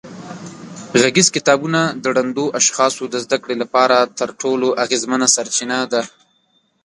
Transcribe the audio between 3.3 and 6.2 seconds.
کړې لپاره تر ټولو اغېزمنه سرچینه ده.